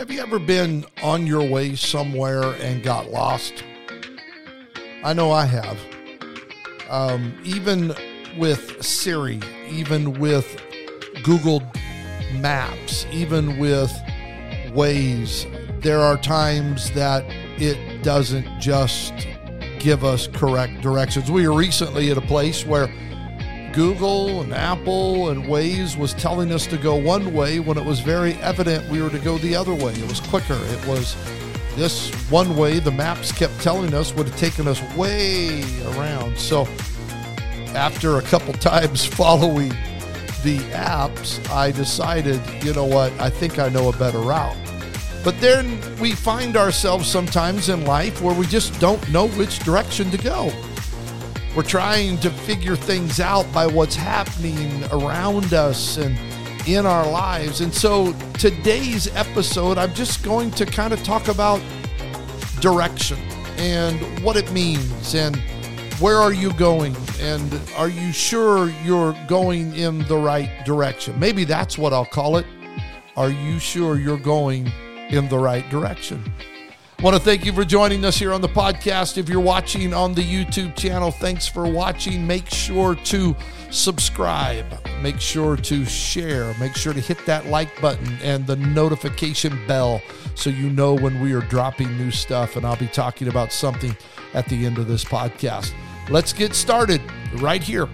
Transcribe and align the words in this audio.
Have 0.00 0.10
you 0.10 0.22
ever 0.22 0.38
been 0.38 0.86
on 1.02 1.26
your 1.26 1.46
way 1.46 1.76
somewhere 1.76 2.54
and 2.54 2.82
got 2.82 3.10
lost? 3.10 3.62
I 5.04 5.12
know 5.12 5.30
I 5.30 5.44
have. 5.44 5.78
Um, 6.88 7.34
even 7.44 7.92
with 8.38 8.82
Siri, 8.82 9.40
even 9.68 10.18
with 10.18 10.58
Google 11.22 11.62
Maps, 12.36 13.04
even 13.12 13.58
with 13.58 13.92
Waze, 14.68 15.44
there 15.82 16.00
are 16.00 16.16
times 16.16 16.90
that 16.92 17.22
it 17.60 18.02
doesn't 18.02 18.58
just 18.58 19.12
give 19.80 20.02
us 20.02 20.28
correct 20.28 20.80
directions. 20.80 21.30
We 21.30 21.46
were 21.46 21.54
recently 21.54 22.10
at 22.10 22.16
a 22.16 22.22
place 22.22 22.64
where 22.64 22.90
Google 23.72 24.42
and 24.42 24.52
Apple 24.52 25.30
and 25.30 25.44
Waze 25.44 25.96
was 25.96 26.12
telling 26.14 26.52
us 26.52 26.66
to 26.66 26.76
go 26.76 26.96
one 26.96 27.32
way 27.32 27.60
when 27.60 27.78
it 27.78 27.84
was 27.84 28.00
very 28.00 28.34
evident 28.34 28.88
we 28.88 29.00
were 29.00 29.10
to 29.10 29.18
go 29.18 29.38
the 29.38 29.54
other 29.54 29.74
way. 29.74 29.92
It 29.92 30.08
was 30.08 30.20
quicker. 30.20 30.58
It 30.58 30.86
was 30.86 31.16
this 31.76 32.10
one 32.30 32.56
way 32.56 32.80
the 32.80 32.90
maps 32.90 33.30
kept 33.30 33.60
telling 33.60 33.94
us 33.94 34.12
would 34.14 34.26
have 34.26 34.36
taken 34.36 34.66
us 34.66 34.82
way 34.96 35.62
around. 35.92 36.36
So 36.36 36.66
after 37.74 38.18
a 38.18 38.22
couple 38.22 38.52
times 38.54 39.04
following 39.04 39.70
the 40.42 40.58
apps, 40.72 41.48
I 41.50 41.70
decided, 41.70 42.40
you 42.64 42.72
know 42.72 42.86
what, 42.86 43.12
I 43.20 43.30
think 43.30 43.58
I 43.58 43.68
know 43.68 43.88
a 43.88 43.96
better 43.96 44.18
route. 44.18 44.56
But 45.22 45.38
then 45.40 45.80
we 46.00 46.12
find 46.12 46.56
ourselves 46.56 47.08
sometimes 47.08 47.68
in 47.68 47.84
life 47.84 48.20
where 48.22 48.34
we 48.34 48.46
just 48.46 48.78
don't 48.80 49.06
know 49.10 49.28
which 49.28 49.58
direction 49.60 50.10
to 50.10 50.18
go. 50.18 50.50
We're 51.56 51.62
trying 51.64 52.18
to 52.18 52.30
figure 52.30 52.76
things 52.76 53.18
out 53.18 53.52
by 53.52 53.66
what's 53.66 53.96
happening 53.96 54.84
around 54.92 55.52
us 55.52 55.96
and 55.96 56.16
in 56.68 56.86
our 56.86 57.10
lives. 57.10 57.60
And 57.60 57.74
so 57.74 58.12
today's 58.34 59.12
episode, 59.16 59.76
I'm 59.76 59.92
just 59.92 60.22
going 60.22 60.52
to 60.52 60.64
kind 60.64 60.92
of 60.92 61.02
talk 61.02 61.26
about 61.28 61.60
direction 62.60 63.18
and 63.56 64.00
what 64.22 64.36
it 64.36 64.50
means 64.52 65.14
and 65.14 65.36
where 65.98 66.16
are 66.16 66.32
you 66.32 66.52
going 66.54 66.94
and 67.20 67.60
are 67.76 67.88
you 67.88 68.12
sure 68.12 68.70
you're 68.84 69.16
going 69.26 69.74
in 69.74 70.06
the 70.06 70.16
right 70.16 70.64
direction? 70.64 71.18
Maybe 71.18 71.44
that's 71.44 71.76
what 71.76 71.92
I'll 71.92 72.06
call 72.06 72.36
it. 72.36 72.46
Are 73.16 73.30
you 73.30 73.58
sure 73.58 73.98
you're 73.98 74.18
going 74.18 74.70
in 75.08 75.28
the 75.28 75.38
right 75.38 75.68
direction? 75.68 76.32
Want 77.02 77.16
to 77.16 77.22
thank 77.22 77.46
you 77.46 77.54
for 77.54 77.64
joining 77.64 78.04
us 78.04 78.18
here 78.18 78.30
on 78.34 78.42
the 78.42 78.48
podcast. 78.48 79.16
If 79.16 79.26
you're 79.26 79.40
watching 79.40 79.94
on 79.94 80.12
the 80.12 80.22
YouTube 80.22 80.76
channel, 80.76 81.10
thanks 81.10 81.48
for 81.48 81.66
watching. 81.66 82.26
Make 82.26 82.46
sure 82.50 82.94
to 82.94 83.34
subscribe, 83.70 84.66
make 85.00 85.18
sure 85.18 85.56
to 85.56 85.86
share, 85.86 86.52
make 86.60 86.76
sure 86.76 86.92
to 86.92 87.00
hit 87.00 87.24
that 87.24 87.46
like 87.46 87.80
button 87.80 88.18
and 88.22 88.46
the 88.46 88.56
notification 88.56 89.66
bell 89.66 90.02
so 90.34 90.50
you 90.50 90.68
know 90.68 90.92
when 90.92 91.20
we 91.20 91.32
are 91.32 91.40
dropping 91.40 91.96
new 91.96 92.10
stuff. 92.10 92.56
And 92.56 92.66
I'll 92.66 92.76
be 92.76 92.88
talking 92.88 93.28
about 93.28 93.50
something 93.50 93.96
at 94.34 94.46
the 94.50 94.66
end 94.66 94.76
of 94.76 94.86
this 94.86 95.02
podcast. 95.02 95.72
Let's 96.10 96.34
get 96.34 96.54
started 96.54 97.00
right 97.36 97.62
here 97.62 97.88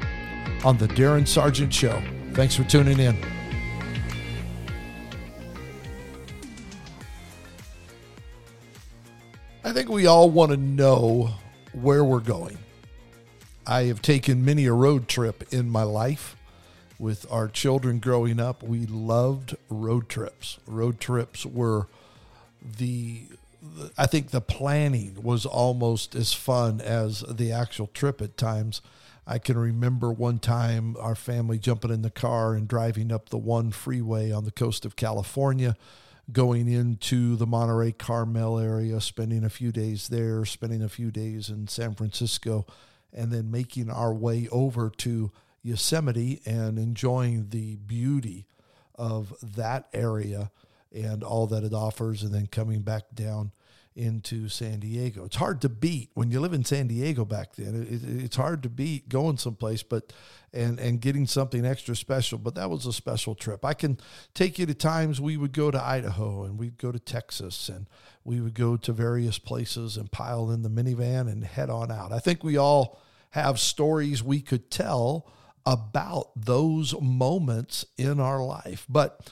on 0.65 0.79
the 0.79 0.89
Darin 0.89 1.27
Sargent 1.27 1.73
Show. 1.73 2.03
Thanks 2.33 2.57
for 2.57 2.65
tuning 2.65 2.99
in. 2.99 3.17
Think 9.77 9.91
we 9.91 10.07
all 10.07 10.31
want 10.31 10.51
to 10.51 10.57
know 10.57 11.35
where 11.75 12.03
we're 12.03 12.19
going. 12.19 12.57
I 13.67 13.83
have 13.83 14.01
taken 14.01 14.43
many 14.43 14.65
a 14.65 14.73
road 14.73 15.07
trip 15.07 15.53
in 15.53 15.69
my 15.69 15.83
life 15.83 16.35
with 16.99 17.31
our 17.31 17.47
children 17.47 17.99
growing 17.99 18.41
up. 18.41 18.63
We 18.63 18.87
loved 18.87 19.55
road 19.69 20.09
trips. 20.09 20.59
Road 20.67 20.99
trips 20.99 21.45
were 21.45 21.89
the 22.78 23.27
I 23.99 24.06
think 24.06 24.31
the 24.31 24.41
planning 24.41 25.19
was 25.23 25.45
almost 25.45 26.15
as 26.15 26.33
fun 26.33 26.81
as 26.81 27.21
the 27.29 27.53
actual 27.53 27.89
trip 27.89 28.23
at 28.23 28.39
times. 28.39 28.81
I 29.27 29.39
can 29.39 29.59
remember 29.59 30.11
one 30.11 30.39
time 30.39 30.97
our 30.99 31.15
family 31.15 31.59
jumping 31.59 31.91
in 31.91 32.00
the 32.00 32.09
car 32.09 32.55
and 32.55 32.67
driving 32.67 33.12
up 33.12 33.29
the 33.29 33.37
one 33.37 33.73
freeway 33.73 34.31
on 34.31 34.47
the 34.47 34.53
coast 34.53 34.87
of 34.87 34.97
California 34.97 35.77
going 36.31 36.69
into 36.69 37.37
the 37.37 37.47
Monterey 37.47 37.92
Carmel 37.92 38.59
area, 38.59 39.00
spending 39.00 39.44
a 39.44 39.50
few 39.50 39.70
days 39.70 40.09
there, 40.09 40.44
spending 40.44 40.82
a 40.82 40.88
few 40.88 41.10
days 41.10 41.48
in 41.48 41.69
San 41.69 41.94
Francisco, 41.94 42.66
and 43.12 43.32
then 43.32 43.50
making 43.50 43.91
our 43.91 44.12
way 44.12 44.48
over 44.50 44.91
to 44.91 45.31
Yosemite 45.62 46.41
and 46.44 46.78
enjoying 46.78 47.48
the 47.50 47.76
beauty 47.76 48.47
of 48.94 49.34
that 49.42 49.88
area 49.92 50.50
and 50.92 51.22
all 51.22 51.47
that 51.47 51.64
it 51.64 51.75
offers, 51.75 52.22
and 52.22 52.32
then 52.32 52.47
coming 52.47 52.81
back 52.82 53.04
down 53.14 53.53
into 53.97 54.49
San 54.49 54.81
Diego. 54.81 55.25
It's 55.25 55.37
hard 55.37 55.62
to 55.62 55.69
beat 55.71 56.11
when 56.15 56.31
you 56.31 56.39
live 56.41 56.53
in 56.53 56.65
San 56.65 56.87
Diego 56.87 57.25
back 57.25 57.57
then. 57.57 57.87
It, 57.89 58.25
it's 58.25 58.37
hard 58.37 58.62
to 58.65 58.69
beat 58.69 59.09
going 59.09 59.39
someplace, 59.39 59.83
but 59.83 60.12
and 60.53 60.79
and 60.79 61.01
getting 61.01 61.27
something 61.27 61.65
extra 61.65 61.97
special. 61.97 62.39
But 62.39 62.55
that 62.56 62.69
was 62.71 62.85
a 62.85 62.93
special 62.93 63.35
trip. 63.35 63.65
I 63.65 63.75
can 63.75 63.99
take 64.35 64.59
you 64.59 64.67
to 64.67 64.75
times 64.75 65.21
we 65.21 65.37
would 65.37 65.53
go 65.53 65.71
to 65.71 65.83
Idaho 65.83 66.45
and 66.45 66.59
we'd 66.59 66.79
go 66.79 66.93
to 66.93 66.99
Texas 66.99 67.69
and 67.69 67.87
we 68.23 68.41
would 68.41 68.55
go 68.55 68.77
to 68.77 68.93
various 68.93 69.39
places 69.39 69.97
and 69.97 70.12
pile 70.12 70.51
in 70.51 70.62
the 70.62 70.71
minivan 70.71 71.31
and 71.31 71.45
head 71.45 71.71
on 71.71 71.91
out. 71.91 72.12
I 72.12 72.19
think 72.19 72.45
we 72.45 72.56
all 72.56 73.01
have 73.31 73.59
stories 73.59 74.23
we 74.23 74.41
could 74.41 74.71
tell 74.71 75.31
about 75.65 76.31
those 76.37 76.95
moments 77.01 77.85
in 77.97 78.21
our 78.21 78.45
life, 78.45 78.87
but 78.89 79.31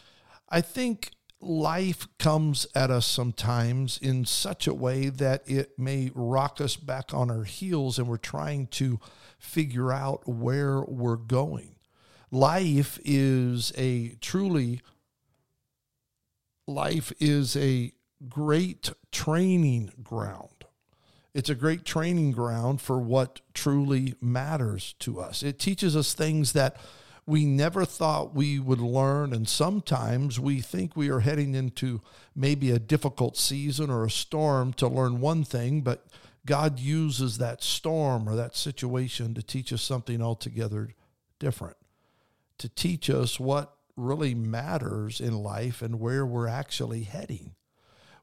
I 0.49 0.61
think 0.61 1.11
life 1.45 2.09
comes 2.19 2.67
at 2.75 2.91
us 2.91 3.07
sometimes 3.07 3.99
in 3.99 4.25
such 4.25 4.67
a 4.67 4.75
way 4.75 5.09
that 5.09 5.43
it 5.47 5.79
may 5.79 6.11
rock 6.15 6.61
us 6.61 6.77
back 6.77 7.13
on 7.13 7.31
our 7.31 7.45
heels 7.45 7.99
and 7.99 8.09
we're 8.09 8.17
trying 8.17 8.67
to 8.69 8.99
figure 9.39 9.93
out 9.93 10.27
where 10.29 10.83
we're 10.83 11.17
going. 11.17 11.77
Life 12.31 12.99
is 13.05 13.73
a 13.77 14.17
truly, 14.21 14.81
life 16.67 17.13
is 17.21 17.57
a 17.57 17.93
great 18.29 18.91
training 19.13 19.93
ground. 20.03 20.49
It's 21.35 21.51
a 21.51 21.55
great 21.55 21.85
training 21.85 22.33
ground 22.33 22.81
for 22.81 22.99
what 22.99 23.41
truly 23.55 24.15
matters 24.21 24.95
to 25.01 25.21
us. 25.21 25.43
It 25.43 25.59
teaches 25.59 25.97
us 25.97 26.15
things 26.15 26.53
that 26.53 26.77
we 27.27 27.45
never 27.45 27.85
thought 27.85 28.35
we 28.35 28.59
would 28.59 28.81
learn. 28.81 29.33
And 29.33 29.49
sometimes 29.49 30.39
we 30.39 30.61
think 30.61 30.97
we 30.97 31.09
are 31.11 31.21
heading 31.21 31.55
into 31.55 32.01
maybe 32.35 32.71
a 32.71 32.79
difficult 32.79 33.37
season 33.37 33.91
or 33.91 34.05
a 34.05 34.11
storm 34.11 34.73
to 34.75 34.89
learn 34.89 35.21
one 35.21 35.45
thing, 35.45 35.81
but 35.81 36.07
God 36.47 36.79
uses 36.79 37.39
that 37.39 37.63
storm 37.63 38.29
or 38.29 38.37
that 38.37 38.57
situation 38.57 39.35
to 39.35 39.43
teach 39.43 39.73
us 39.73 39.83
something 39.83 40.21
altogether 40.21 40.91
different, 41.39 41.77
to 42.59 42.69
teach 42.69 43.09
us 43.09 43.41
what 43.41 43.75
really 43.97 44.35
matters 44.35 45.21
in 45.21 45.43
life 45.43 45.81
and 45.81 46.01
where 46.01 46.27
we're 46.27 46.49
actually 46.49 47.05
heading. 47.05 47.55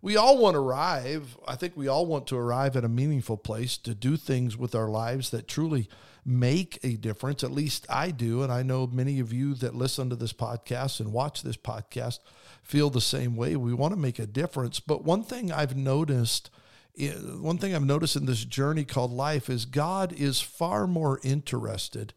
We 0.03 0.18
all 0.18 0.38
want 0.38 0.56
to 0.56 0.59
arrive. 0.59 1.38
I 1.47 1.56
think 1.56 1.78
we 1.78 1.88
all 1.88 2.06
want 2.06 2.28
to 2.28 2.38
arrive 2.38 2.75
at 2.75 2.83
a 2.83 2.89
meaningful 2.89 3.38
place 3.38 3.78
to 3.78 3.94
do 3.95 4.18
things 4.18 4.57
with 4.57 4.75
our 4.75 4.89
lives 4.89 5.29
that 5.29 5.47
truly 5.47 5.88
make 6.25 6.79
a 6.83 6.95
difference. 6.95 7.43
At 7.43 7.51
least 7.51 7.85
I 7.89 8.11
do. 8.11 8.43
And 8.43 8.51
I 8.51 8.63
know 8.63 8.87
many 8.87 9.19
of 9.19 9.33
you 9.33 9.53
that 9.55 9.75
listen 9.75 10.09
to 10.09 10.15
this 10.15 10.33
podcast 10.33 10.99
and 10.99 11.11
watch 11.11 11.41
this 11.41 11.57
podcast 11.57 12.19
feel 12.63 12.89
the 12.89 13.01
same 13.01 13.35
way. 13.35 13.55
We 13.55 13.73
want 13.73 13.93
to 13.93 13.99
make 13.99 14.19
a 14.19 14.27
difference. 14.27 14.79
But 14.79 15.03
one 15.03 15.23
thing 15.23 15.51
I've 15.51 15.75
noticed, 15.75 16.49
eh, 16.97 17.13
one 17.13 17.57
thing 17.57 17.73
I've 17.73 17.83
noticed 17.83 18.15
in 18.15 18.25
this 18.25 18.45
journey 18.45 18.85
called 18.85 19.11
life 19.11 19.49
is 19.49 19.65
God 19.65 20.13
is 20.13 20.41
far 20.41 20.87
more 20.87 21.19
interested 21.23 22.13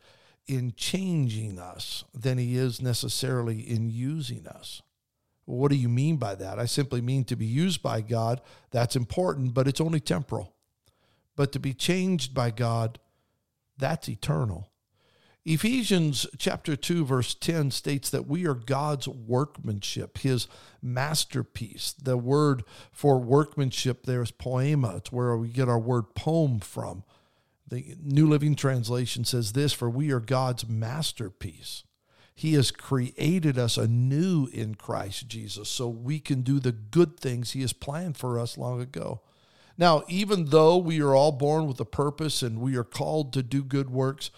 in 0.47 0.75
changing 0.77 1.59
us 1.59 2.05
than 2.13 2.37
he 2.39 2.57
is 2.57 2.81
necessarily 2.83 3.61
in 3.61 3.89
using 3.89 4.47
us. 4.47 4.83
what 5.47 5.71
do 5.71 5.77
you 5.77 5.91
mean 5.91 6.17
by 6.17 6.35
that? 6.35 6.59
I 6.59 6.65
simply 6.65 7.03
mean 7.03 7.25
to 7.25 7.37
be 7.37 7.45
used 7.45 7.83
by 7.83 8.01
God. 8.01 8.41
That's 8.71 8.97
important, 8.97 9.53
but 9.53 9.69
it's 9.69 9.81
only 9.81 10.01
temporal. 10.01 10.55
But 11.37 11.53
to 11.53 11.59
be 11.59 11.75
changed 11.75 12.33
by 12.33 12.51
God, 12.51 12.99
that's 13.79 14.09
eternal. 14.09 14.71
Ephesians 15.47 16.27
chapter 16.39 16.75
2 16.75 17.05
verse 17.05 17.35
10 17.35 17.71
states 17.71 18.09
that 18.09 18.27
we 18.27 18.47
are 18.47 18.55
God's 18.55 19.07
workmanship, 19.07 20.19
his 20.19 20.49
masterpiece. 20.81 21.93
The 21.93 22.17
word 22.17 22.65
for 22.91 23.19
workmanship 23.19 24.07
there 24.07 24.23
is 24.23 24.31
poema. 24.31 24.97
It's 24.97 25.13
where 25.13 25.37
we 25.37 25.49
get 25.49 25.69
our 25.69 25.79
word 25.79 26.15
poem 26.15 26.61
from. 26.61 27.05
The 27.69 27.97
New 28.03 28.27
Living 28.27 28.55
Translation 28.55 29.25
says 29.25 29.53
this, 29.53 29.73
for 29.73 29.91
we 29.91 30.11
are 30.13 30.21
God's 30.21 30.67
masterpiece. 30.67 31.85
He 32.35 32.55
has 32.55 32.71
created 32.71 33.59
us 33.59 33.77
anew 33.77 34.49
in 34.53 34.75
Christ 34.75 35.29
Jesus 35.29 35.69
so 35.69 35.89
we 35.89 36.19
can 36.21 36.43
do 36.43 36.59
the 36.59 36.73
good 36.73 37.19
things 37.19 37.53
he 37.53 37.61
has 37.61 37.73
planned 37.73 38.17
for 38.17 38.41
us 38.41 38.59
long 38.59 38.81
ago. 38.81 39.21
Now, 39.77 40.05
even 40.09 40.47
though 40.47 40.77
we 40.77 41.01
are 41.01 41.15
all 41.15 41.33
born 41.33 41.67
with 41.67 41.81
a 41.81 41.85
purpose 41.85 42.43
and 42.43 42.61
we 42.61 42.77
are 42.77 42.85
called 42.85 43.33
to 43.33 43.43
do 43.43 43.65
good 43.65 43.91
works, 43.91 44.31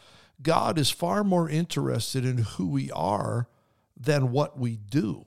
God 0.43 0.79
is 0.79 0.91
far 0.91 1.25
more 1.25 1.49
interested 1.49 2.25
in 2.25 2.39
who 2.39 2.69
we 2.69 2.91
are 2.91 3.49
than 3.97 4.33
what 4.33 4.59
we 4.59 4.77
do. 4.77 5.27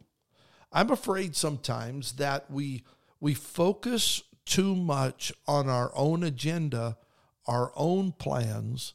I'm 0.71 0.91
afraid 0.91 1.35
sometimes 1.35 2.13
that 2.13 2.49
we 2.49 2.83
we 3.19 3.33
focus 3.33 4.23
too 4.45 4.75
much 4.75 5.31
on 5.47 5.67
our 5.67 5.91
own 5.95 6.23
agenda, 6.23 6.97
our 7.45 7.71
own 7.75 8.13
plans, 8.13 8.93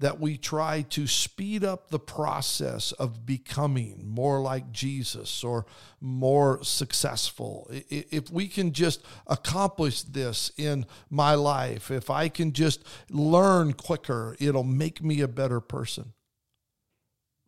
that 0.00 0.20
we 0.20 0.36
try 0.36 0.82
to 0.82 1.06
speed 1.08 1.64
up 1.64 1.90
the 1.90 1.98
process 1.98 2.92
of 2.92 3.26
becoming 3.26 4.04
more 4.06 4.40
like 4.40 4.70
Jesus 4.70 5.42
or 5.42 5.66
more 6.00 6.62
successful. 6.62 7.68
If 7.70 8.30
we 8.30 8.46
can 8.46 8.72
just 8.72 9.02
accomplish 9.26 10.02
this 10.02 10.52
in 10.56 10.86
my 11.10 11.34
life, 11.34 11.90
if 11.90 12.10
I 12.10 12.28
can 12.28 12.52
just 12.52 12.84
learn 13.10 13.72
quicker, 13.72 14.36
it'll 14.38 14.62
make 14.62 15.02
me 15.02 15.20
a 15.20 15.28
better 15.28 15.60
person. 15.60 16.12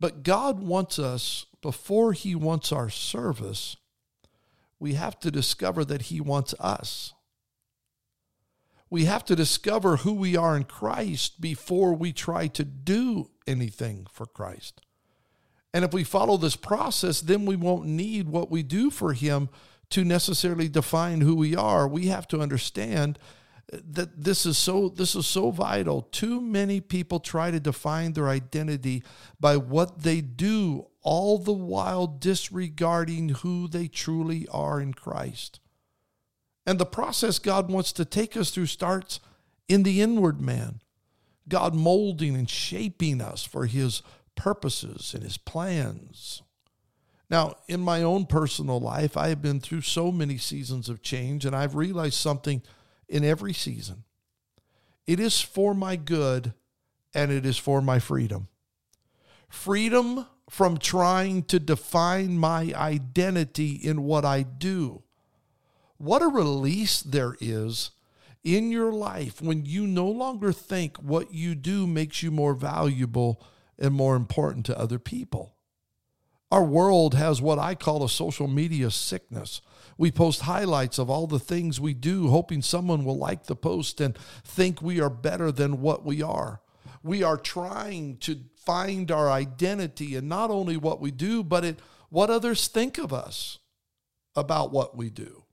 But 0.01 0.25
God 0.25 0.61
wants 0.61 0.99
us, 0.99 1.47
before 1.63 2.15
He 2.15 2.35
wants 2.35 2.73
our 2.73 2.91
service, 2.91 3.77
we 4.81 4.95
have 4.95 5.21
to 5.21 5.31
discover 5.31 5.85
that 5.85 6.03
He 6.03 6.21
wants 6.21 6.55
us 6.59 7.13
we 8.91 9.05
have 9.05 9.25
to 9.27 9.37
discover 9.37 9.99
who 9.99 10.13
we 10.13 10.37
are 10.37 10.57
in 10.57 10.65
Christ 10.65 11.41
before 11.41 11.95
we 11.95 12.13
try 12.13 12.49
to 12.49 12.65
do 12.65 13.31
anything 13.47 14.07
for 14.13 14.27
Christ. 14.27 14.81
And 15.73 15.85
if 15.85 15.95
we 15.95 16.03
follow 16.03 16.37
this 16.37 16.57
process, 16.57 17.21
then 17.21 17.47
we 17.47 17.55
won't 17.55 17.87
need 17.87 18.29
what 18.29 18.51
we 18.51 18.65
do 18.65 18.91
for 18.91 19.13
Him 19.13 19.49
to 19.91 20.05
necessarily 20.05 20.69
define 20.69 21.21
who 21.21 21.37
we 21.37 21.55
are. 21.55 21.87
We 21.87 22.09
have 22.09 22.27
to 22.29 22.41
understand 22.41 23.19
that 23.73 24.25
this 24.25 24.47
is 24.47 24.59
so 24.59 24.89
this 24.89 25.15
is 25.15 25.27
so 25.27 25.53
vital. 25.53 26.03
Too 26.03 26.41
many 26.41 26.81
people 26.81 27.21
try 27.21 27.53
to 27.53 27.61
define 27.61 28.13
their 28.13 28.29
identity 28.29 29.05
by 29.39 29.57
what 29.57 30.03
they 30.03 30.21
do, 30.21 30.89
all 31.03 31.39
the 31.39 31.53
while 31.53 32.09
disregarding 32.09 33.29
who 33.29 33.69
they 33.69 33.87
truly 33.87 34.49
are 34.49 34.81
in 34.81 34.95
Christ. 34.95 35.61
And 36.67 36.79
the 36.79 36.87
process 36.87 37.39
God 37.39 37.71
wants 37.71 37.93
to 37.93 38.05
take 38.05 38.37
us 38.37 38.51
through 38.51 38.67
starts 38.67 39.21
in 39.69 39.83
the 39.83 40.01
inward 40.01 40.41
man. 40.41 40.81
God 41.49 41.75
molding 41.75 42.37
and 42.37 42.49
shaping 42.49 43.21
us 43.21 43.45
for 43.45 43.67
his 43.67 44.03
purposes 44.37 45.13
and 45.15 45.23
his 45.23 45.37
plans. 45.37 46.43
Now, 47.29 47.55
in 47.69 47.81
my 47.81 48.03
own 48.03 48.27
personal 48.27 48.81
life, 48.81 49.17
I 49.17 49.29
have 49.29 49.41
been 49.41 49.61
through 49.61 49.83
so 49.83 50.11
many 50.11 50.37
seasons 50.37 50.89
of 50.89 51.03
change, 51.03 51.45
and 51.45 51.55
I've 51.55 51.77
realized 51.77 52.15
something 52.15 52.63
in 53.09 53.25
every 53.25 53.53
season. 53.53 54.05
It 55.07 55.21
is 55.21 55.41
for 55.41 55.75
my 55.75 55.97
good 55.97 56.55
and 57.15 57.33
it 57.33 57.45
is 57.45 57.59
for 57.59 57.81
my 57.83 57.99
freedom. 57.99 58.49
Freedom 59.49 60.27
from 60.49 60.79
trying 60.79 61.43
to 61.45 61.59
define 61.59 62.39
my 62.39 62.73
identity 62.75 63.73
in 63.73 64.03
what 64.03 64.25
I 64.25 64.43
do 64.43 65.03
what 66.01 66.23
a 66.23 66.29
release 66.29 67.03
there 67.03 67.37
is 67.41 67.91
in 68.43 68.73
your 68.73 68.91
life 68.91 69.43
when 69.43 69.67
you 69.67 69.87
no 69.87 70.09
longer 70.09 70.51
think 70.51 70.97
what 70.97 71.35
you 71.35 71.55
do 71.55 71.87
makes 71.87 72.23
you 72.23 72.31
more 72.31 72.55
valuable 72.55 73.45
and 73.79 73.93
more 73.93 74.17
important 74.17 74.65
to 74.65 74.79
other 74.79 74.99
people. 74.99 75.57
Our 76.51 76.65
world 76.65 77.13
has 77.17 77.43
what 77.43 77.59
I 77.59 77.75
call 77.75 78.03
a 78.03 78.09
social 78.09 78.49
media 78.49 78.91
sickness. 78.91 79.61
We 79.99 80.11
post 80.11 80.41
highlights 80.41 80.99
of 80.99 81.11
all 81.11 81.27
the 81.27 81.39
things 81.39 81.79
we 81.79 81.93
do, 81.93 82.29
hoping 82.29 82.63
someone 82.63 83.05
will 83.05 83.19
like 83.19 83.45
the 83.45 83.55
post 83.55 84.01
and 84.01 84.17
think 84.43 84.81
we 84.81 85.03
are 85.03 85.11
better 85.11 85.53
than 85.53 85.83
what 85.83 86.03
we 86.03 86.23
are. 86.23 86.63
We 87.03 87.23
are 87.23 87.37
trying 87.37 88.17
to 88.21 88.41
find 88.57 89.11
our 89.11 89.31
identity 89.31 90.17
in 90.17 90.29
not 90.29 90.51
only 90.51 90.79
what 90.79 90.99
we 90.99 91.11
do, 91.11 91.45
but 91.45 91.63
in 91.63 91.77
what 92.09 92.31
others 92.31 92.69
think 92.69 92.97
of 92.97 93.13
us 93.13 93.59
about 94.35 94.73
what 94.73 94.97
we 94.97 95.11
do 95.11 95.45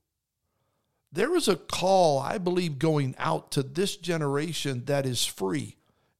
there 1.10 1.34
is 1.34 1.48
a 1.48 1.56
call, 1.56 2.18
I 2.18 2.38
believe, 2.38 2.78
going 2.78 3.14
out 3.18 3.50
to 3.52 3.62
this 3.62 3.96
generation 3.96 4.84
that 4.86 5.06
is 5.06 5.24
free. 5.24 5.76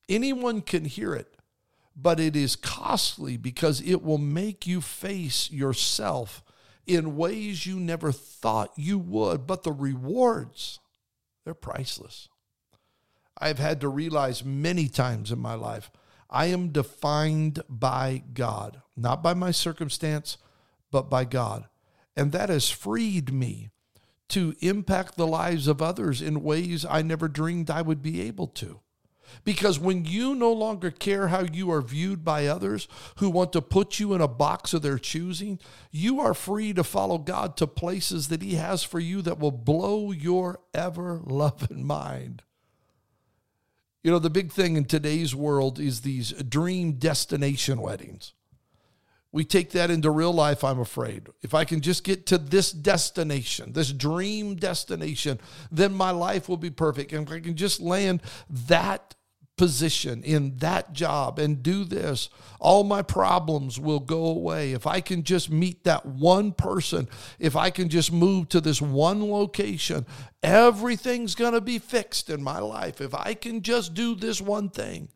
Anyone 0.08 0.62
can 0.62 0.84
hear 0.84 1.14
it, 1.14 1.36
but 1.94 2.18
it 2.18 2.34
is 2.34 2.56
costly 2.56 3.36
because 3.36 3.82
it 3.82 4.02
will 4.02 4.18
make 4.18 4.66
you 4.66 4.80
face 4.80 5.50
yourself 5.50 6.42
in 6.86 7.16
ways 7.16 7.66
you 7.66 7.78
never 7.78 8.10
thought 8.10 8.72
you 8.76 8.98
would. 8.98 9.46
But 9.46 9.62
the 9.62 9.72
rewards, 9.72 10.80
they're 11.44 11.54
priceless. 11.54 12.28
I've 13.36 13.58
had 13.58 13.80
to 13.82 13.88
realize 13.88 14.44
many 14.44 14.88
times 14.88 15.30
in 15.30 15.38
my 15.38 15.54
life 15.54 15.90
I 16.30 16.46
am 16.46 16.70
defined 16.70 17.62
by 17.68 18.22
God, 18.34 18.82
not 18.96 19.22
by 19.22 19.34
my 19.34 19.50
circumstance, 19.50 20.36
but 20.90 21.08
by 21.08 21.24
God. 21.24 21.66
And 22.16 22.32
that 22.32 22.48
has 22.48 22.68
freed 22.68 23.32
me 23.32 23.70
to 24.28 24.54
impact 24.60 25.16
the 25.16 25.26
lives 25.26 25.66
of 25.68 25.80
others 25.80 26.20
in 26.20 26.42
ways 26.42 26.84
I 26.84 27.02
never 27.02 27.28
dreamed 27.28 27.70
I 27.70 27.82
would 27.82 28.02
be 28.02 28.20
able 28.22 28.46
to. 28.48 28.80
Because 29.44 29.78
when 29.78 30.04
you 30.04 30.34
no 30.34 30.52
longer 30.52 30.90
care 30.90 31.28
how 31.28 31.40
you 31.40 31.70
are 31.70 31.82
viewed 31.82 32.24
by 32.24 32.46
others 32.46 32.88
who 33.16 33.30
want 33.30 33.52
to 33.52 33.62
put 33.62 33.98
you 33.98 34.14
in 34.14 34.20
a 34.20 34.28
box 34.28 34.72
of 34.72 34.82
their 34.82 34.98
choosing, 34.98 35.58
you 35.90 36.20
are 36.20 36.34
free 36.34 36.72
to 36.72 36.84
follow 36.84 37.18
God 37.18 37.56
to 37.58 37.66
places 37.66 38.28
that 38.28 38.42
He 38.42 38.54
has 38.54 38.82
for 38.82 38.98
you 38.98 39.22
that 39.22 39.38
will 39.38 39.50
blow 39.50 40.12
your 40.12 40.60
ever 40.72 41.20
loving 41.24 41.86
mind. 41.86 42.42
You 44.02 44.10
know, 44.10 44.18
the 44.18 44.30
big 44.30 44.52
thing 44.52 44.76
in 44.76 44.84
today's 44.84 45.34
world 45.34 45.78
is 45.78 46.00
these 46.00 46.32
dream 46.32 46.92
destination 46.92 47.80
weddings 47.80 48.32
we 49.30 49.44
take 49.44 49.72
that 49.72 49.90
into 49.90 50.10
real 50.10 50.32
life, 50.32 50.64
I'm 50.64 50.80
afraid. 50.80 51.28
If 51.42 51.52
I 51.52 51.64
can 51.64 51.80
just 51.80 52.02
get 52.02 52.26
to 52.26 52.38
this 52.38 52.72
destination, 52.72 53.72
this 53.72 53.92
dream 53.92 54.56
destination, 54.56 55.38
then 55.70 55.92
my 55.92 56.10
life 56.10 56.48
will 56.48 56.56
be 56.56 56.70
perfect. 56.70 57.12
And 57.12 57.26
if 57.26 57.32
I 57.32 57.40
can 57.40 57.54
just 57.54 57.80
land 57.80 58.22
that 58.48 59.14
position 59.58 60.22
in 60.22 60.56
that 60.58 60.94
job 60.94 61.38
and 61.38 61.62
do 61.62 61.84
this, 61.84 62.30
all 62.58 62.84
my 62.84 63.02
problems 63.02 63.78
will 63.78 64.00
go 64.00 64.24
away. 64.24 64.72
If 64.72 64.86
I 64.86 65.02
can 65.02 65.24
just 65.24 65.50
meet 65.50 65.84
that 65.84 66.06
one 66.06 66.52
person, 66.52 67.06
if 67.38 67.54
I 67.54 67.68
can 67.68 67.90
just 67.90 68.10
move 68.10 68.48
to 68.50 68.62
this 68.62 68.80
one 68.80 69.30
location, 69.30 70.06
everything's 70.42 71.34
going 71.34 71.52
to 71.52 71.60
be 71.60 71.78
fixed 71.78 72.30
in 72.30 72.42
my 72.42 72.60
life. 72.60 73.02
If 73.02 73.14
I 73.14 73.34
can 73.34 73.60
just 73.60 73.92
do 73.92 74.14
this 74.14 74.40
one 74.40 74.70
thing. 74.70 75.08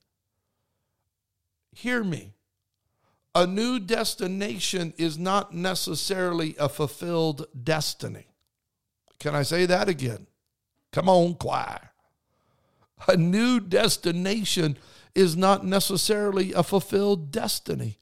Hear 1.74 2.04
me 2.04 2.34
a 3.34 3.46
new 3.46 3.78
destination 3.78 4.92
is 4.98 5.18
not 5.18 5.54
necessarily 5.54 6.54
a 6.58 6.68
fulfilled 6.68 7.46
destiny. 7.62 8.26
Can 9.18 9.34
I 9.34 9.42
say 9.42 9.66
that 9.66 9.88
again? 9.88 10.26
Come 10.92 11.08
on, 11.08 11.34
choir. 11.34 11.90
A 13.08 13.16
new 13.16 13.58
destination 13.58 14.76
is 15.14 15.36
not 15.36 15.64
necessarily 15.64 16.52
a 16.52 16.62
fulfilled 16.62 17.30
destiny. 17.30 17.98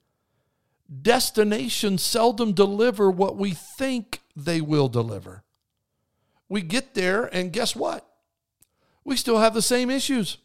Destinations 1.03 2.03
seldom 2.03 2.53
deliver 2.53 3.11
what 3.11 3.37
we 3.37 3.53
think 3.53 4.21
they 4.35 4.61
will 4.61 4.89
deliver. 4.89 5.45
We 6.49 6.63
get 6.63 6.95
there, 6.95 7.27
and 7.27 7.53
guess 7.53 7.77
what? 7.77 8.07
We 9.05 9.17
still 9.17 9.39
have 9.39 9.55
the 9.55 9.63
same 9.63 9.89
issues. 9.91 10.39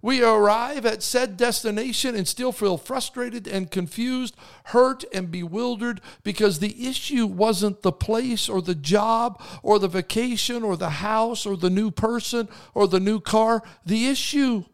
We 0.00 0.22
arrive 0.22 0.86
at 0.86 1.02
said 1.02 1.36
destination 1.36 2.14
and 2.14 2.28
still 2.28 2.52
feel 2.52 2.78
frustrated 2.78 3.48
and 3.48 3.70
confused, 3.70 4.36
hurt 4.66 5.04
and 5.12 5.30
bewildered 5.30 6.00
because 6.22 6.58
the 6.58 6.88
issue 6.88 7.26
wasn't 7.26 7.82
the 7.82 7.92
place 7.92 8.48
or 8.48 8.62
the 8.62 8.76
job 8.76 9.42
or 9.62 9.78
the 9.78 9.88
vacation 9.88 10.62
or 10.62 10.76
the 10.76 10.90
house 10.90 11.44
or 11.46 11.56
the 11.56 11.70
new 11.70 11.90
person 11.90 12.48
or 12.74 12.86
the 12.86 13.00
new 13.00 13.20
car. 13.20 13.62
The 13.84 14.06
issue 14.06 14.64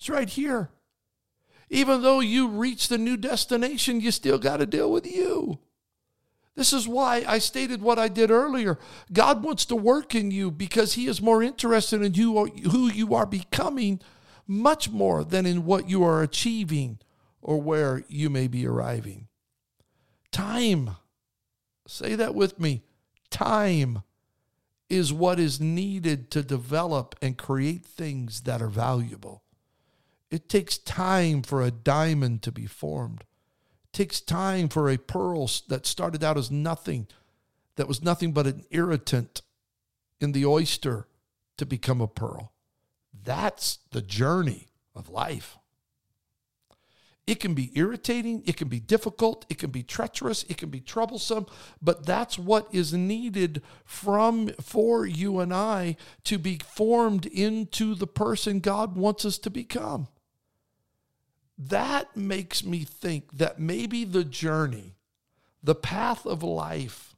is 0.00 0.08
right 0.08 0.28
here. 0.28 0.70
Even 1.68 2.02
though 2.02 2.20
you 2.20 2.48
reach 2.48 2.88
the 2.88 2.98
new 2.98 3.16
destination, 3.16 4.00
you 4.00 4.10
still 4.10 4.38
got 4.38 4.58
to 4.58 4.66
deal 4.66 4.90
with 4.90 5.06
you. 5.06 5.58
This 6.56 6.72
is 6.72 6.86
why 6.86 7.24
I 7.26 7.38
stated 7.38 7.80
what 7.80 7.98
I 7.98 8.08
did 8.08 8.30
earlier. 8.30 8.78
God 9.12 9.42
wants 9.42 9.64
to 9.66 9.76
work 9.76 10.14
in 10.14 10.30
you 10.30 10.50
because 10.50 10.94
He 10.94 11.06
is 11.06 11.22
more 11.22 11.42
interested 11.42 12.02
in 12.02 12.14
you, 12.14 12.46
who 12.46 12.90
you 12.90 13.14
are 13.14 13.24
becoming 13.24 14.00
much 14.50 14.90
more 14.90 15.22
than 15.22 15.46
in 15.46 15.64
what 15.64 15.88
you 15.88 16.02
are 16.02 16.24
achieving 16.24 16.98
or 17.40 17.62
where 17.62 18.02
you 18.08 18.28
may 18.28 18.48
be 18.48 18.66
arriving. 18.66 19.28
Time, 20.32 20.96
say 21.86 22.16
that 22.16 22.34
with 22.34 22.58
me, 22.58 22.82
time 23.30 24.02
is 24.88 25.12
what 25.12 25.38
is 25.38 25.60
needed 25.60 26.32
to 26.32 26.42
develop 26.42 27.14
and 27.22 27.38
create 27.38 27.86
things 27.86 28.40
that 28.40 28.60
are 28.60 28.68
valuable. 28.68 29.44
It 30.32 30.48
takes 30.48 30.78
time 30.78 31.42
for 31.42 31.62
a 31.62 31.70
diamond 31.70 32.42
to 32.42 32.50
be 32.50 32.66
formed. 32.66 33.20
It 33.84 33.92
takes 33.92 34.20
time 34.20 34.68
for 34.68 34.90
a 34.90 34.98
pearl 34.98 35.48
that 35.68 35.86
started 35.86 36.24
out 36.24 36.36
as 36.36 36.50
nothing, 36.50 37.06
that 37.76 37.86
was 37.86 38.02
nothing 38.02 38.32
but 38.32 38.48
an 38.48 38.64
irritant 38.72 39.42
in 40.20 40.32
the 40.32 40.44
oyster 40.44 41.06
to 41.56 41.64
become 41.64 42.00
a 42.00 42.08
pearl. 42.08 42.52
That's 43.24 43.78
the 43.90 44.02
journey 44.02 44.68
of 44.94 45.08
life. 45.08 45.58
It 47.26 47.38
can 47.38 47.54
be 47.54 47.70
irritating, 47.74 48.42
it 48.44 48.56
can 48.56 48.66
be 48.66 48.80
difficult, 48.80 49.46
it 49.48 49.58
can 49.58 49.70
be 49.70 49.84
treacherous, 49.84 50.42
it 50.48 50.56
can 50.56 50.68
be 50.68 50.80
troublesome, 50.80 51.46
but 51.80 52.04
that's 52.04 52.36
what 52.36 52.66
is 52.74 52.92
needed 52.92 53.62
from 53.84 54.48
for 54.60 55.06
you 55.06 55.38
and 55.38 55.54
I 55.54 55.96
to 56.24 56.38
be 56.38 56.58
formed 56.58 57.26
into 57.26 57.94
the 57.94 58.08
person 58.08 58.58
God 58.58 58.96
wants 58.96 59.24
us 59.24 59.38
to 59.38 59.50
become. 59.50 60.08
That 61.56 62.16
makes 62.16 62.64
me 62.64 62.84
think 62.84 63.30
that 63.38 63.60
maybe 63.60 64.04
the 64.04 64.24
journey, 64.24 64.96
the 65.62 65.76
path 65.76 66.26
of 66.26 66.42
life 66.42 67.14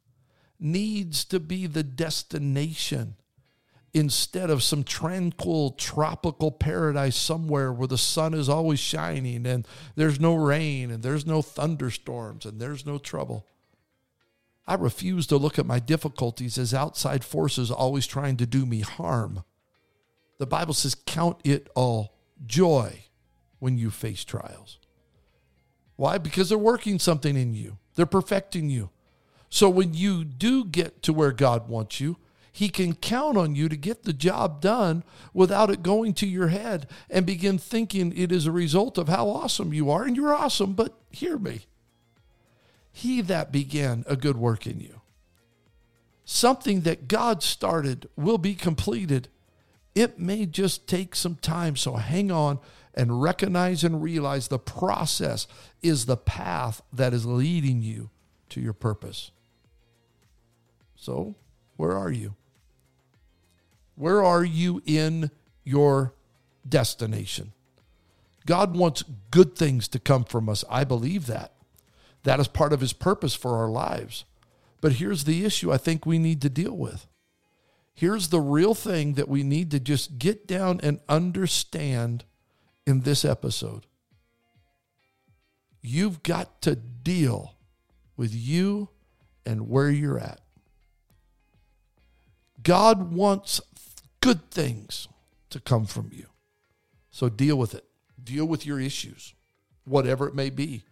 needs 0.58 1.24
to 1.26 1.40
be 1.40 1.66
the 1.66 1.84
destination 1.84 3.16
instead 3.94 4.48
of 4.48 4.62
some 4.62 4.82
tranquil 4.82 5.72
tropical 5.72 6.50
paradise 6.50 7.16
somewhere 7.16 7.72
where 7.72 7.88
the 7.88 7.98
sun 7.98 8.32
is 8.32 8.48
always 8.48 8.80
shining 8.80 9.46
and 9.46 9.66
there's 9.96 10.18
no 10.18 10.34
rain 10.34 10.90
and 10.90 11.02
there's 11.02 11.26
no 11.26 11.42
thunderstorms 11.42 12.46
and 12.46 12.60
there's 12.60 12.86
no 12.86 12.98
trouble. 12.98 13.46
I 14.66 14.74
refuse 14.74 15.26
to 15.26 15.36
look 15.36 15.58
at 15.58 15.66
my 15.66 15.78
difficulties 15.78 16.56
as 16.56 16.72
outside 16.72 17.24
forces 17.24 17.70
always 17.70 18.06
trying 18.06 18.36
to 18.38 18.46
do 18.46 18.64
me 18.64 18.80
harm. 18.80 19.44
The 20.38 20.46
Bible 20.46 20.74
says, 20.74 20.94
Count 20.94 21.38
it 21.44 21.68
all 21.74 22.14
joy 22.46 23.04
when 23.58 23.76
you 23.76 23.90
face 23.90 24.24
trials. 24.24 24.78
Why? 25.96 26.18
Because 26.18 26.48
they're 26.48 26.58
working 26.58 26.98
something 26.98 27.36
in 27.36 27.54
you, 27.54 27.78
they're 27.94 28.06
perfecting 28.06 28.70
you. 28.70 28.90
So 29.50 29.68
when 29.68 29.92
you 29.92 30.24
do 30.24 30.64
get 30.64 31.02
to 31.02 31.12
where 31.12 31.32
God 31.32 31.68
wants 31.68 32.00
you, 32.00 32.16
he 32.52 32.68
can 32.68 32.94
count 32.94 33.38
on 33.38 33.54
you 33.54 33.68
to 33.70 33.76
get 33.76 34.02
the 34.02 34.12
job 34.12 34.60
done 34.60 35.02
without 35.32 35.70
it 35.70 35.82
going 35.82 36.12
to 36.14 36.26
your 36.26 36.48
head 36.48 36.86
and 37.08 37.24
begin 37.24 37.56
thinking 37.56 38.12
it 38.14 38.30
is 38.30 38.44
a 38.46 38.52
result 38.52 38.98
of 38.98 39.08
how 39.08 39.28
awesome 39.28 39.72
you 39.72 39.90
are. 39.90 40.04
And 40.04 40.14
you're 40.14 40.34
awesome, 40.34 40.74
but 40.74 40.94
hear 41.10 41.38
me. 41.38 41.62
He 42.92 43.22
that 43.22 43.50
began 43.52 44.04
a 44.06 44.16
good 44.16 44.36
work 44.36 44.66
in 44.66 44.80
you, 44.80 45.00
something 46.26 46.82
that 46.82 47.08
God 47.08 47.42
started, 47.42 48.06
will 48.16 48.36
be 48.36 48.54
completed. 48.54 49.28
It 49.94 50.18
may 50.18 50.44
just 50.44 50.86
take 50.86 51.14
some 51.14 51.36
time. 51.36 51.74
So 51.76 51.94
hang 51.94 52.30
on 52.30 52.60
and 52.94 53.22
recognize 53.22 53.82
and 53.82 54.02
realize 54.02 54.48
the 54.48 54.58
process 54.58 55.46
is 55.80 56.04
the 56.04 56.18
path 56.18 56.82
that 56.92 57.14
is 57.14 57.24
leading 57.24 57.80
you 57.80 58.10
to 58.50 58.60
your 58.60 58.74
purpose. 58.74 59.30
So, 60.94 61.36
where 61.76 61.96
are 61.96 62.12
you? 62.12 62.36
Where 63.94 64.22
are 64.22 64.44
you 64.44 64.82
in 64.86 65.30
your 65.64 66.14
destination? 66.68 67.52
God 68.46 68.76
wants 68.76 69.04
good 69.30 69.54
things 69.56 69.88
to 69.88 69.98
come 69.98 70.24
from 70.24 70.48
us. 70.48 70.64
I 70.68 70.84
believe 70.84 71.26
that. 71.26 71.52
That 72.24 72.40
is 72.40 72.48
part 72.48 72.72
of 72.72 72.80
his 72.80 72.92
purpose 72.92 73.34
for 73.34 73.56
our 73.56 73.68
lives. 73.68 74.24
But 74.80 74.94
here's 74.94 75.24
the 75.24 75.44
issue 75.44 75.72
I 75.72 75.76
think 75.76 76.04
we 76.04 76.18
need 76.18 76.40
to 76.42 76.48
deal 76.48 76.76
with. 76.76 77.06
Here's 77.94 78.28
the 78.28 78.40
real 78.40 78.74
thing 78.74 79.14
that 79.14 79.28
we 79.28 79.42
need 79.42 79.70
to 79.72 79.80
just 79.80 80.18
get 80.18 80.46
down 80.46 80.80
and 80.82 81.00
understand 81.08 82.24
in 82.86 83.00
this 83.00 83.24
episode. 83.24 83.86
You've 85.82 86.22
got 86.22 86.62
to 86.62 86.76
deal 86.76 87.54
with 88.16 88.34
you 88.34 88.88
and 89.44 89.68
where 89.68 89.90
you're 89.90 90.18
at. 90.18 90.40
God 92.62 93.12
wants 93.12 93.60
good 94.22 94.50
things 94.50 95.08
to 95.50 95.60
come 95.60 95.84
from 95.84 96.10
you. 96.14 96.26
So 97.10 97.28
deal 97.28 97.56
with 97.56 97.74
it. 97.74 97.84
Deal 98.22 98.46
with 98.46 98.64
your 98.64 98.80
issues, 98.80 99.34
whatever 99.84 100.26
it 100.26 100.34
may 100.34 100.48
be. 100.48 100.84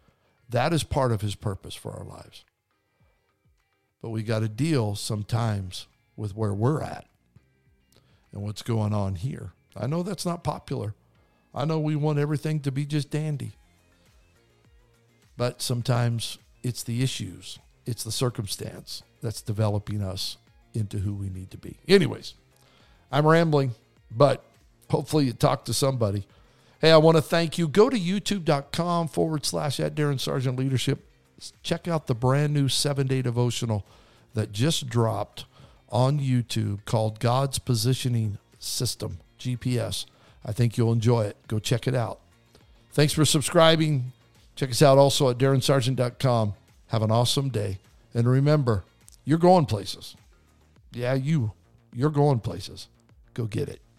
That 0.51 0.73
is 0.75 0.83
part 0.83 1.13
of 1.13 1.23
his 1.23 1.37
purpose 1.37 1.75
for 1.75 1.93
our 1.93 2.05
lives. 2.05 2.45
But 4.03 4.11
we 4.11 4.23
got 4.23 4.41
to 4.41 4.49
deal 4.49 4.97
sometimes 4.97 5.87
with 6.17 6.37
where 6.37 6.53
we're 6.53 6.83
at 6.83 7.07
and 8.33 8.43
what's 8.43 8.63
going 8.63 8.93
on 8.93 9.15
here. 9.15 9.53
I 9.77 9.87
know 9.87 10.03
that's 10.03 10.27
not 10.27 10.43
popular. 10.43 10.95
I 11.55 11.65
know 11.65 11.79
we 11.79 11.97
want 11.97 12.19
everything 12.19 12.61
to 12.61 12.73
be 12.73 12.85
just 12.85 13.11
dandy. 13.11 13.53
But 15.37 15.63
sometimes 15.63 16.39
it's 16.63 16.83
the 16.83 17.03
issues, 17.03 17.59
it's 17.87 18.05
the 18.05 18.13
circumstance 18.13 19.03
that's 19.23 19.41
developing 19.41 20.03
us 20.03 20.37
into 20.75 20.99
who 20.99 21.15
we 21.15 21.31
need 21.31 21.51
to 21.53 21.59
be. 21.59 21.77
Anyways, 21.89 22.35
I'm 23.11 23.27
rambling, 23.27 23.75
but 24.11 24.45
hopefully 24.89 25.27
you 25.27 25.33
talk 25.33 25.65
to 25.67 25.75
somebody. 25.75 26.27
Hey, 26.81 26.93
I 26.93 26.97
want 26.97 27.17
to 27.17 27.23
thank 27.23 27.59
you. 27.59 27.69
Go 27.69 27.91
to 27.91 27.99
youtube.com 27.99 29.09
forward 29.09 29.45
slash 29.45 29.79
at 29.81 29.95
Darin 29.95 30.19
Sargent 30.19 30.59
Leadership. 30.59 31.07
Check 31.63 31.89
out 31.89 32.07
the 32.07 32.15
brand 32.15 32.55
new 32.55 32.69
seven 32.69 33.07
day 33.07 33.23
devotional 33.23 33.85
that 34.35 34.53
just 34.53 34.89
dropped 34.89 35.45
on 35.91 36.19
YouTube 36.19 36.85
called 36.85 37.19
God's 37.19 37.59
Positioning 37.59 38.39
System, 38.59 39.19
GPS. 39.39 40.07
I 40.45 40.53
think 40.53 40.77
you'll 40.77 40.93
enjoy 40.93 41.25
it. 41.25 41.37
Go 41.49 41.59
check 41.59 41.87
it 41.87 41.95
out. 41.95 42.21
Thanks 42.93 43.13
for 43.13 43.25
subscribing. 43.25 44.13
Check 44.57 44.71
us 44.71 44.83
out 44.83 44.99
also 44.99 45.31
at 45.31 45.39
darinsargent.com. 45.39 46.55
Have 46.89 47.03
an 47.03 47.11
awesome 47.11 47.49
day. 47.49 47.79
And 48.15 48.29
remember, 48.29 48.85
you're 49.25 49.39
going 49.39 49.67
places. 49.67 50.17
Yeah, 50.93 51.15
you. 51.15 51.53
You're 51.95 52.11
going 52.11 52.41
places. 52.41 52.89
Go 53.35 53.47
get 53.47 53.69
it. 53.69 53.90